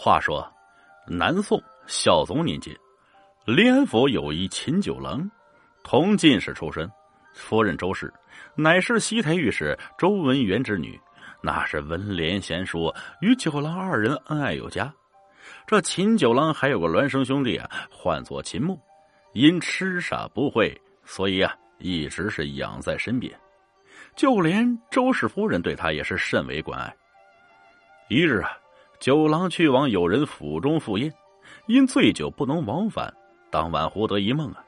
[0.00, 0.48] 话说，
[1.08, 2.72] 南宋孝宗年间，
[3.44, 5.28] 临安府有一秦九郎，
[5.82, 6.88] 同进士出身，
[7.34, 8.14] 夫人周氏
[8.54, 10.98] 乃是西台御史周文元之女，
[11.42, 14.94] 那是文联贤淑，与九郎二人恩爱有加。
[15.66, 18.80] 这秦九郎还有个孪生兄弟啊，唤作秦牧，
[19.32, 23.36] 因痴傻不会，所以啊，一直是养在身边。
[24.14, 26.94] 就连周氏夫人对他也是甚为关爱。
[28.08, 28.56] 一日啊。
[29.00, 31.12] 九郎去往友人府中赴宴，
[31.66, 33.12] 因醉酒不能往返。
[33.50, 34.64] 当晚胡得一梦啊，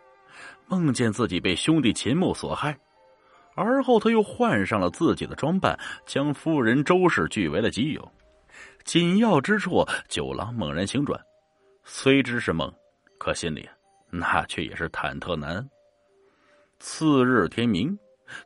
[0.67, 2.79] 梦见自己被兄弟秦牧所害，
[3.55, 8.13] 而后他又换上了自己的装扮，将夫人周氏据为了己有。
[8.85, 11.21] 紧要之处，九郎猛然醒转，
[11.85, 12.73] 虽知是梦，
[13.19, 13.69] 可心里
[14.11, 15.71] 那却也是忐忑难安。
[16.79, 17.99] 次日天明，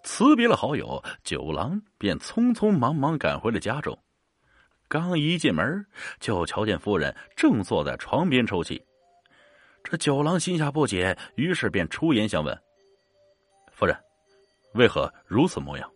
[0.03, 3.97] 辞别了好友，九郎便匆匆忙忙赶回了家中。
[4.95, 5.85] 刚一进门，
[6.21, 8.81] 就瞧见夫人正坐在床边抽泣。
[9.83, 12.57] 这九郎心下不解，于是便出言相问
[13.75, 13.97] ：“夫人，
[14.75, 15.91] 为何如此模样？”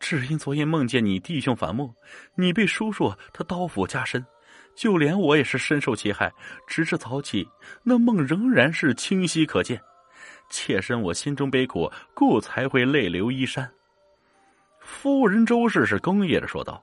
[0.00, 1.94] 只因昨夜梦见你弟兄反目，
[2.34, 4.24] 你被叔叔他刀斧加身，
[4.74, 6.32] 就连我也是深受其害。
[6.66, 7.46] 直至早起，
[7.82, 9.78] 那梦仍然是清晰可见，
[10.48, 13.70] 妾身我心中悲苦，故才会泪流衣衫。
[14.80, 16.82] 夫人周氏是哽咽着说道。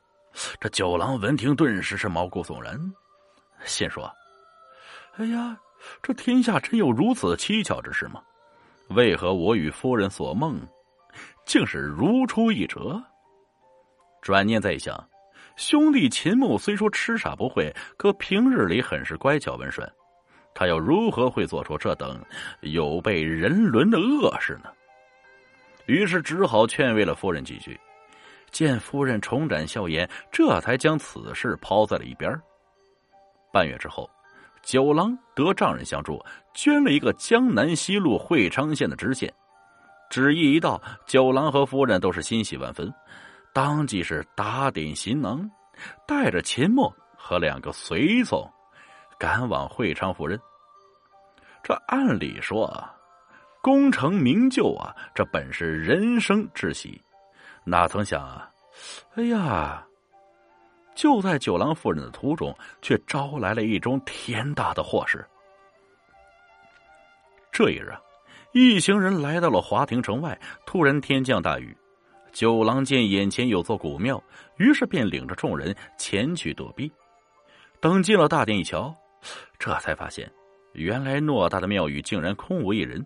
[0.59, 2.79] 这九郎闻听，顿时是毛骨悚然，
[3.65, 4.11] 心说
[5.17, 5.57] ：“哎呀，
[6.01, 8.21] 这天下真有如此蹊跷之事吗？
[8.89, 10.59] 为何我与夫人所梦，
[11.45, 13.01] 竟是如出一辙？”
[14.21, 15.09] 转念再想，
[15.55, 19.87] 兄弟秦牧虽说痴傻不会，可平日里很是乖巧温顺，
[20.55, 22.19] 他又如何会做出这等
[22.61, 24.71] 有悖人伦的恶事呢？
[25.85, 27.79] 于是只好劝慰了夫人几句。
[28.53, 32.31] 见夫人重展笑颜，这才将此事抛在了一边。
[33.51, 34.09] 半月之后，
[34.61, 36.23] 九郎得丈人相助，
[36.53, 39.33] 捐了一个江南西路会昌县的知县。
[40.09, 42.93] 旨意一到，九郎和夫人都是欣喜万分，
[43.51, 45.49] 当即是打点行囊，
[46.07, 48.47] 带着秦墨和两个随从，
[49.17, 50.39] 赶往会昌赴任。
[51.63, 52.71] 这按理说，
[53.61, 57.01] 功成名就啊，这本是人生之喜。
[57.65, 58.49] 哪曾想啊，
[59.15, 59.85] 哎呀！
[60.95, 65.25] 就在九郎夫人的途中，却招来了一桩天大的祸事。
[67.51, 67.99] 这一日啊，
[68.51, 71.75] 一行人来到了华亭城外，突然天降大雨。
[72.31, 74.21] 九郎见眼前有座古庙，
[74.57, 76.91] 于是便领着众人前去躲避。
[77.79, 78.95] 等进了大殿一瞧，
[79.59, 80.31] 这才发现，
[80.73, 83.05] 原来偌大的庙宇竟然空无一人。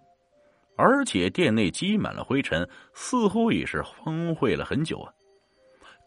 [0.75, 5.11] 而且殿内积满了灰尘，似乎已是荒废了很久啊。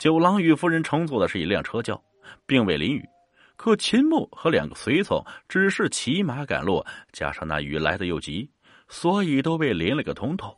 [0.00, 2.03] 九郎与夫人乘坐的是一辆车轿，
[2.47, 3.06] 并未淋雨，
[3.55, 8.50] 可秦牧和两个随从只是骑马赶路，加上那雨来的又急，
[8.88, 10.56] 所以都被淋了个通透。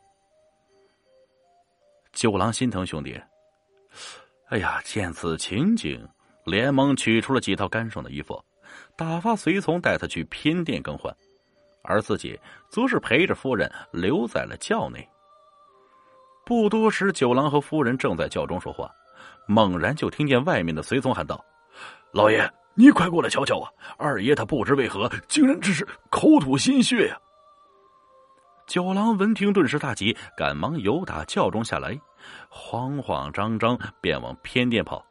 [2.13, 3.21] 九郎心疼兄弟，
[4.47, 6.07] 哎呀，见此情景，
[6.45, 8.41] 连忙取出了几套干爽的衣服，
[8.95, 11.13] 打发随从带他去偏殿更换。
[11.81, 12.39] 而自己
[12.69, 15.05] 则是陪着夫人留在了轿内。
[16.45, 18.89] 不多时，九郎和夫人正在轿中说话，
[19.47, 21.43] 猛然就听见外面的随从喊道
[22.11, 23.69] ：“老爷，你快过来瞧瞧啊！
[23.97, 27.17] 二爷他不知为何，竟然只是口吐鲜血呀！”
[28.65, 31.99] 九郎闻听，顿时大急，赶忙由打轿中下来，
[32.49, 35.05] 慌慌张张便往偏殿跑。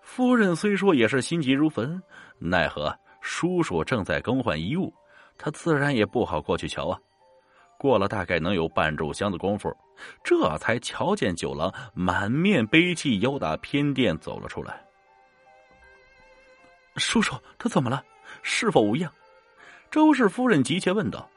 [0.00, 2.00] 夫人虽说也是心急如焚，
[2.38, 4.94] 奈何叔叔正在更换衣物。
[5.36, 6.98] 他自然也不好过去瞧啊。
[7.78, 9.74] 过了大概能有半炷香的功夫，
[10.22, 14.84] 这才瞧见九郎满面悲戚，由打偏殿走了出来。
[16.96, 18.04] 叔叔，他怎么了？
[18.42, 19.10] 是否无恙？
[19.90, 21.30] 周氏夫人急切问道。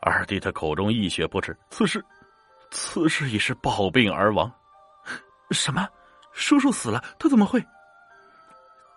[0.00, 2.04] 二弟他口中溢血不止，此时，
[2.70, 4.52] 此时已是暴病而亡。
[5.52, 5.88] 什么？
[6.32, 7.02] 叔叔死了？
[7.18, 7.64] 他怎么会？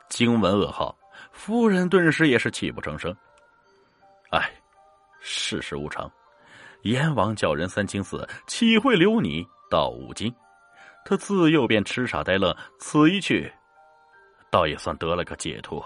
[0.10, 0.98] 惊闻噩耗，
[1.32, 3.16] 夫人顿时也是泣不成声。
[4.32, 4.52] 唉，
[5.20, 6.12] 世事无常，
[6.84, 10.34] 阎王叫人三清四，岂会留你到五更？
[11.06, 13.52] 他自幼便痴傻呆愣，此一去，
[14.52, 15.84] 倒也算得了个解脱。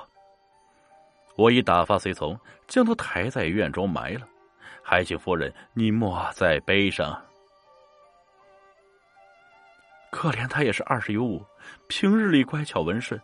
[1.36, 4.28] 我已打发随从将他抬在院中埋了，
[4.84, 7.20] 还请夫人你莫再悲伤。
[10.12, 11.44] 可怜他也是二十有五，
[11.88, 13.20] 平日里乖巧温顺，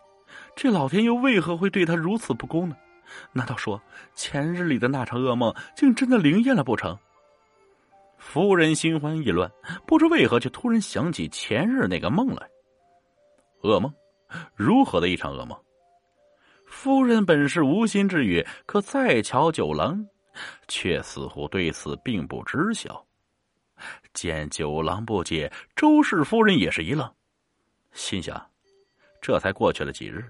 [0.56, 2.76] 这老天又为何会对他如此不公呢？
[3.32, 3.82] 难道说
[4.14, 6.98] 前日里的那场噩梦竟真的灵验了不成？
[8.18, 9.50] 夫人心慌意乱，
[9.88, 12.50] 不知为何却突然想起前日那个梦来。
[13.62, 13.94] 噩梦，
[14.56, 15.58] 如何的一场噩梦？
[16.66, 20.06] 夫人本是无心之语，可再瞧九郎，
[20.68, 23.06] 却似乎对此并不知晓。
[24.14, 27.10] 见九郎不解，周氏夫人也是一愣，
[27.94, 28.50] 心想：
[29.22, 30.24] 这才过去了几日，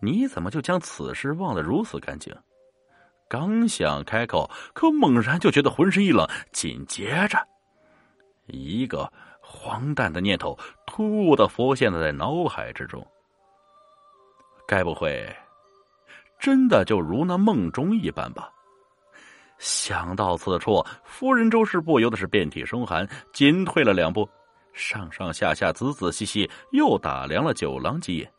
[0.00, 2.34] 你怎么就将此事忘得如此干净？
[3.28, 7.38] 刚想开口，可猛然就觉得浑身一冷，紧接着，
[8.46, 13.06] 一个荒诞的念头突兀的浮现在脑海之中。
[14.66, 15.30] 该不会，
[16.38, 18.50] 真的就如那梦中一般吧？
[19.58, 24.26] 想到此处，夫人周氏不由得是遍体生寒，紧退了两步，
[24.72, 28.32] 上上下下仔仔细细又打量了九郎几眼。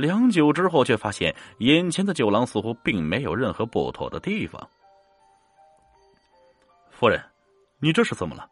[0.00, 4.68] 良久之后，却发现眼前的九郎似乎并没有任何不妥的地方。
[6.90, 7.22] 夫人，
[7.78, 8.48] 你这是怎么了？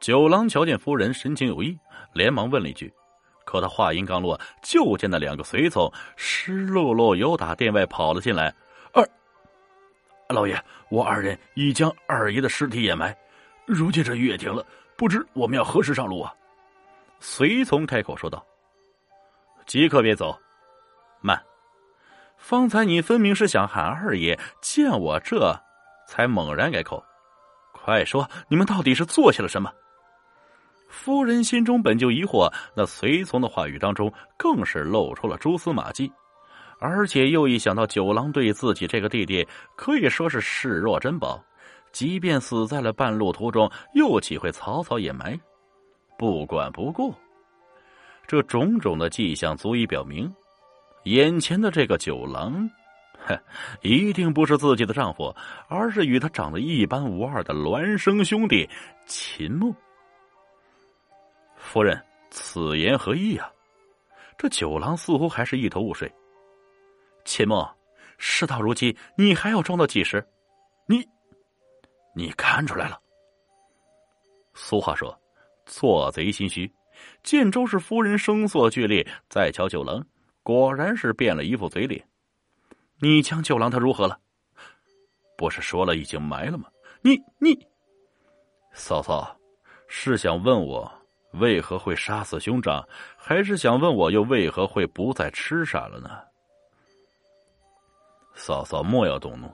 [0.00, 1.76] 九郎瞧见夫人神情有异，
[2.12, 2.92] 连忙问了一句。
[3.44, 8.54] 可他话音刚落，就见那两个随从湿漉漉由打殿外跑了进来。
[8.92, 9.08] 二
[10.28, 13.16] 老爷，我二人已将二爷的尸体掩埋，
[13.66, 14.64] 如今这雨也停了，
[14.96, 16.34] 不知我们要何时上路啊？
[17.18, 18.44] 随从开口说道。
[19.68, 20.34] 即刻别走，
[21.20, 21.38] 慢！
[22.38, 25.54] 方才你分明是想喊二爷，见我这
[26.06, 27.04] 才猛然改口。
[27.74, 29.70] 快说，你们到底是做下了什么？
[30.88, 36.10] 夫人心中本就疑惑，那随从的话语当中更是露出了蛛丝马迹，
[36.80, 41.44] 而且又一想到九郎对自己这个弟弟可以说是视若珍宝，
[41.92, 45.38] 即便死在了半路途中，又岂会草草掩埋，
[46.16, 47.14] 不管不顾？
[48.28, 50.30] 这种种的迹象足以表明，
[51.04, 52.70] 眼前的这个九郎，
[53.26, 53.34] 哼，
[53.80, 55.34] 一定不是自己的丈夫，
[55.66, 58.68] 而是与他长得一般无二的孪生兄弟
[59.06, 59.74] 秦牧。
[61.56, 61.98] 夫人，
[62.30, 63.50] 此言何意啊？
[64.36, 66.12] 这九郎似乎还是一头雾水。
[67.24, 67.66] 秦牧，
[68.18, 70.22] 事到如今，你还要装到几时？
[70.86, 71.02] 你，
[72.14, 73.00] 你看出来了。
[74.52, 75.18] 俗话说，
[75.64, 76.70] 做贼心虚。
[77.22, 80.04] 见周氏夫人声色俱厉，再瞧九郎，
[80.42, 82.06] 果然是变了一副嘴脸。
[83.00, 84.18] 你将九郎他如何了？
[85.36, 86.68] 不是说了已经埋了吗？
[87.00, 87.56] 你你，
[88.72, 89.36] 嫂嫂，
[89.86, 90.90] 是想问我
[91.34, 92.86] 为何会杀死兄长，
[93.16, 96.10] 还是想问我又为何会不再痴傻了呢？
[98.34, 99.48] 嫂嫂莫要动怒，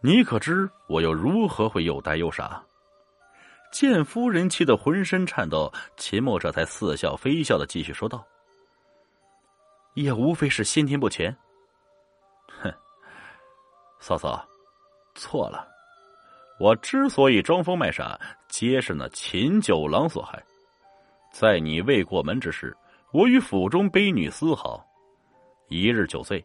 [0.00, 2.64] 你可知我又如何会又呆又傻？
[3.70, 8.24] 见夫人气得浑身颤抖，秦墨这才似笑非笑的继续说道
[9.94, 11.34] ：“也无非是先天不全。”
[12.62, 12.72] 哼，
[14.00, 14.46] 嫂嫂，
[15.14, 15.68] 错了，
[16.58, 18.18] 我之所以装疯卖傻，
[18.48, 20.42] 皆是那秦九郎所害。
[21.30, 22.74] 在你未过门之时，
[23.12, 24.84] 我与府中卑女私好，
[25.68, 26.44] 一日酒醉，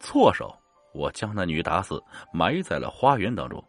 [0.00, 0.56] 错手，
[0.94, 2.02] 我将那女打死，
[2.32, 3.62] 埋在了花园当中。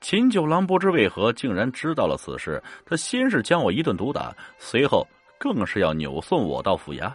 [0.00, 5.06] 秦九郎不知为何竟然知道了此事，他先是将我一顿毒打，随后
[5.38, 7.12] 更是要扭送我到府衙，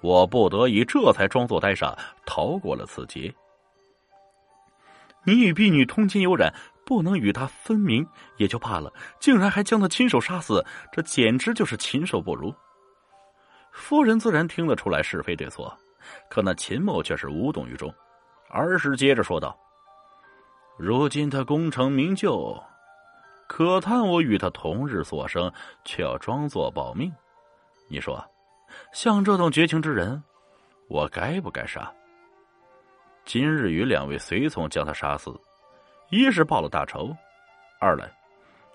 [0.00, 3.34] 我不得已这才装作呆傻，逃过了此劫。
[5.24, 6.54] 你与婢女通奸有染，
[6.86, 8.06] 不能与他分明
[8.36, 12.54] 也就罢了，竟然还将他亲手杀死，这简直就是禽兽不如。
[13.72, 15.76] 夫人自然听得出来是非对错，
[16.30, 17.92] 可那秦某却是无动于衷，
[18.48, 19.58] 而是接着说道。
[20.78, 22.62] 如今他功成名就，
[23.46, 25.50] 可叹我与他同日所生，
[25.84, 27.10] 却要装作保命。
[27.88, 28.22] 你说，
[28.92, 30.22] 像这种绝情之人，
[30.88, 31.90] 我该不该杀？
[33.24, 35.34] 今日与两位随从将他杀死，
[36.10, 37.10] 一是报了大仇，
[37.80, 38.10] 二来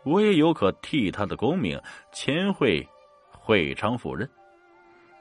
[0.04, 1.80] 我也有可替他的功名
[2.12, 2.86] 前会
[3.30, 4.28] 会昌赴任。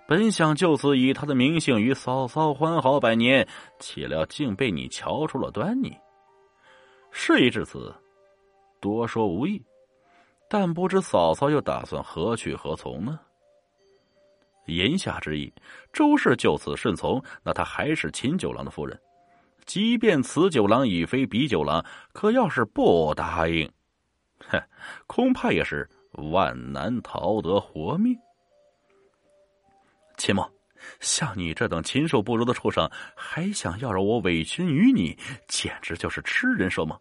[0.09, 3.47] 本想就此以他的名姓与嫂嫂欢好百年，
[3.79, 5.95] 岂料竟被你瞧出了端倪。
[7.11, 7.95] 事已至此，
[8.81, 9.63] 多说无益。
[10.49, 13.19] 但不知嫂嫂又打算何去何从呢？
[14.67, 15.53] 言下之意，
[15.93, 19.01] 周氏就此顺从，那她还是秦九郎的夫人。
[19.65, 23.71] 即便此九郎已非彼九郎，可要是不答应，
[24.49, 24.61] 哼，
[25.07, 28.17] 恐怕也是万难逃得活命。
[30.17, 30.49] 秦梦。
[31.01, 35.17] 像你这等禽兽不如的畜生，还想要让我委屈于你，
[35.49, 36.99] 简直就是痴人说梦。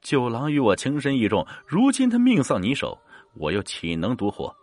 [0.00, 2.98] 九郎与我情深意重，如今他命丧你手，
[3.34, 4.54] 我又岂能独活？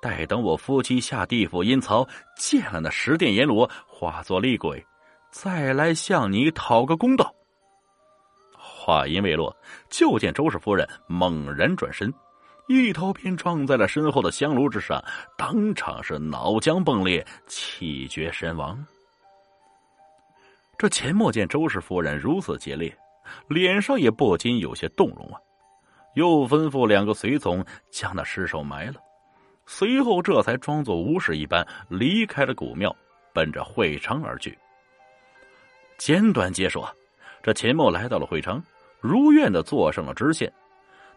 [0.00, 2.06] 待等我夫妻下地府阴曹，
[2.36, 4.84] 见了那十殿阎罗，化作厉鬼，
[5.32, 7.34] 再来向你讨个公道。
[8.56, 9.54] 话音未落，
[9.90, 12.14] 就见周氏夫人猛然转身，
[12.68, 15.02] 一头便撞在了身后的香炉之上，
[15.36, 18.78] 当场是脑浆迸裂，气绝身亡。
[20.76, 22.94] 这钱默见周氏夫人如此激烈，
[23.48, 25.40] 脸上也不禁有些动容啊，
[26.14, 29.00] 又吩咐两个随从将那尸首埋了，
[29.66, 32.94] 随后这才装作无事一般离开了古庙，
[33.32, 34.56] 奔着会昌而去。
[35.96, 36.92] 简短结束啊，
[37.42, 38.62] 这钱默来到了会昌。
[39.00, 40.52] 如愿的坐上了知县，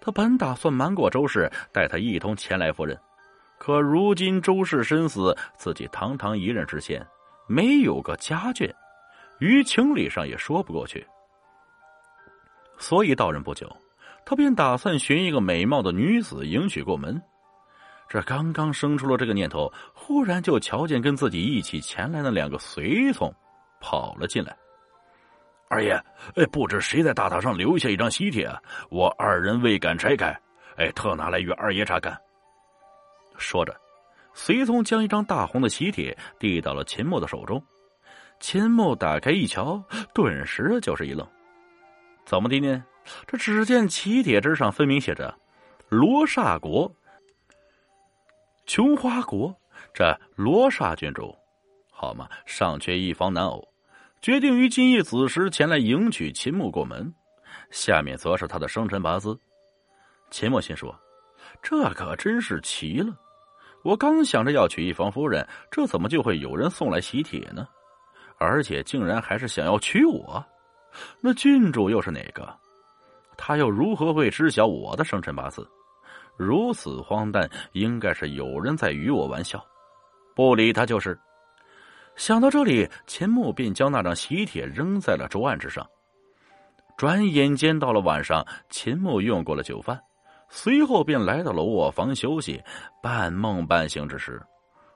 [0.04, 3.00] 他本打算瞒过周氏，带他一同前来赴任，
[3.60, 7.06] 可如今周氏身死，自己堂堂一任知县，
[7.48, 8.74] 没有个家眷，
[9.40, 11.06] 于情理上也说不过去。
[12.80, 13.72] 所以到任不久，
[14.26, 17.22] 他便打算寻一个美貌的女子迎娶过门。
[18.10, 23.32] 这刚刚生出了这个念头，忽然就瞧见跟自己一起前来的两个随从
[23.80, 24.58] 跑了进来。
[25.72, 25.94] 二爷，
[26.36, 28.46] 哎，不知谁在大堂上留下一张喜帖，
[28.90, 30.38] 我二人未敢拆开，
[30.76, 32.20] 哎，特拿来与二爷查看。
[33.38, 33.74] 说着，
[34.34, 37.64] 随从将一张大红的喜帖递到了秦墨的手中。
[38.42, 39.82] 秦墨打开一瞧，
[40.14, 41.26] 顿时就是一愣
[42.28, 42.84] ：“怎么的呢？
[43.26, 45.34] 这只见喜帖之上分明写着
[45.88, 46.94] ‘罗刹国’，
[48.68, 49.56] 琼花国。
[49.94, 51.34] 这罗刹郡主，
[51.90, 53.66] 好嘛，尚缺一方男偶。”
[54.22, 57.12] 决定于今夜子时前来迎娶秦牧过门，
[57.72, 59.36] 下面则是他的生辰八字。
[60.30, 60.96] 秦牧心说
[61.60, 63.12] ：“这可真是奇了！
[63.84, 67.68] 我刚想着要娶一房夫人，这怎么就会有人送来喜帖呢？
[68.38, 70.46] 而且竟然还是想要娶我？
[71.20, 72.48] 那郡主又是哪个？
[73.36, 75.68] 他又如何会知晓我的生辰八字？
[76.38, 79.66] 如此荒诞，应该是有人在与我玩笑。
[80.36, 81.20] 不理他就是。”
[82.16, 85.88] 想到这里，秦牧便将那张喜帖扔在了桌案之上。
[86.98, 90.00] 转眼间到了晚上，秦牧用过了酒饭，
[90.50, 92.62] 随后便来到了卧房休息。
[93.02, 94.40] 半梦半醒之时，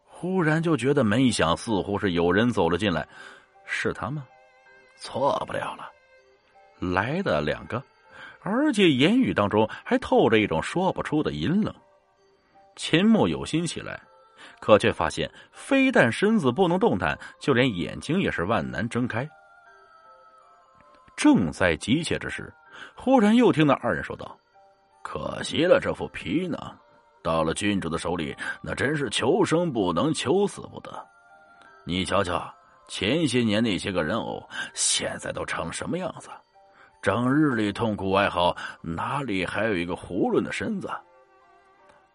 [0.04, 3.08] 忽然就觉得门一响，似乎是有人走了进来。
[3.66, 4.24] 是他吗？
[4.98, 5.90] 错不了了，
[6.80, 7.82] 来的两个，
[8.42, 11.74] 而且言语当中还透着一种说不出的阴冷。
[12.76, 14.00] 秦牧有心起来。
[14.60, 19.28] 可却发现，非但身子不能动弹，就连眼睛也是万难睁开。
[21.16, 22.54] 正在急切之时，
[22.96, 24.38] 忽然又听到二人说道
[25.04, 26.78] ：“可惜了这副皮囊，
[27.24, 30.92] 到了郡主的手里，那真是求生不能，求死不得。
[31.86, 32.54] 你瞧瞧，
[32.88, 36.30] 前些年那些个人偶，现在都成什么样子？
[37.02, 40.90] 整日里痛苦哀嚎，哪里还有一个囫囵的身子？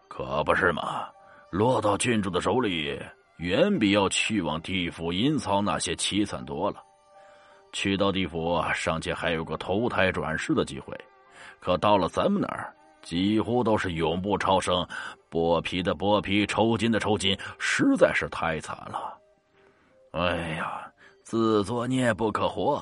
[0.08, 1.08] 可不是吗？”
[1.50, 2.96] 落到郡主的手里，
[3.38, 6.80] 远比要去往地府阴曹那些凄惨多了。
[7.72, 10.96] 去到地府，尚且还有个投胎转世的机会，
[11.58, 14.86] 可到了咱们那儿，几乎都是永不超生，
[15.28, 19.18] 剥皮的剥皮，抽筋的抽筋，实在是太惨了。
[20.12, 20.88] 哎呀，
[21.24, 22.80] 自作孽不可活，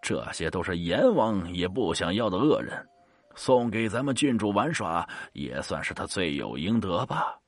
[0.00, 2.86] 这些都是阎王也不想要的恶人，
[3.34, 7.38] 送给咱们郡主玩耍，也算是他罪有应得吧。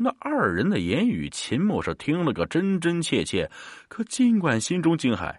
[0.00, 3.50] 那二人的言语，秦牧是听了个真真切切，
[3.88, 5.34] 可尽管心中惊骇，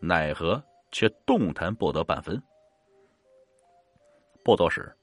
[0.00, 2.40] 奈何却动弹不得半分。
[4.44, 4.94] 不多时，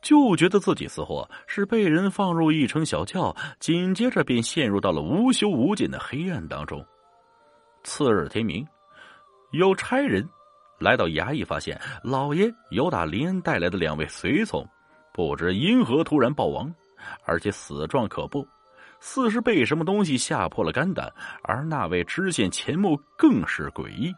[0.00, 6.86] 就觉得自己似乎是被人放入一乘小轿，紧接着便陷入到了无休无尽的黑暗当中。
[7.82, 8.64] 次日天明，
[9.50, 10.24] 有差人
[10.78, 14.64] 来到衙役，发现老爷由打林恩带来的两位随从，
[15.12, 16.72] 不知因何突然暴亡。
[17.24, 18.46] 而且死状可怖，
[19.00, 21.12] 似是被什么东西吓破了肝胆。
[21.42, 24.12] 而那位知县钱穆更是诡异，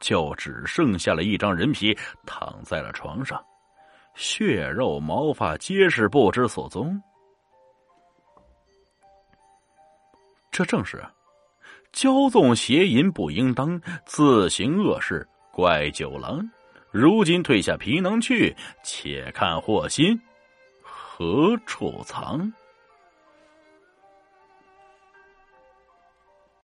[0.00, 1.96] 就只剩下了一张人皮
[2.26, 3.42] 躺在了床上，
[4.14, 7.00] 血肉毛发皆是不知所踪。
[10.50, 11.02] 这正是
[11.94, 16.46] 骄纵邪淫不应当，自行恶事怪九郎。
[16.90, 20.20] 如今退下皮囊去，且看祸心。
[21.14, 22.54] 何处藏？